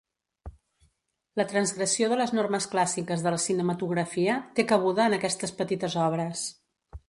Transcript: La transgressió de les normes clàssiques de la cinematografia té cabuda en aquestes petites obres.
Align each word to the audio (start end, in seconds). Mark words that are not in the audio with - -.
La 1.41 1.45
transgressió 1.51 2.07
de 2.13 2.17
les 2.23 2.33
normes 2.39 2.67
clàssiques 2.73 3.27
de 3.27 3.35
la 3.35 3.41
cinematografia 3.45 4.41
té 4.57 4.69
cabuda 4.75 5.07
en 5.11 5.19
aquestes 5.21 5.55
petites 5.61 6.03
obres. 6.11 6.47